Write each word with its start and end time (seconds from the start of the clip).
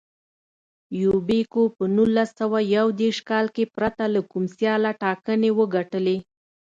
یوبیکو 1.01 1.61
په 1.75 1.83
نولس 1.95 2.29
سوه 2.39 2.59
یو 2.75 2.87
دېرش 3.01 3.19
کال 3.29 3.45
کې 3.55 3.63
پرته 3.75 4.03
له 4.13 4.21
کوم 4.31 4.43
سیاله 4.55 4.91
ټاکنې 5.01 5.49
وګټلې. 5.59 6.17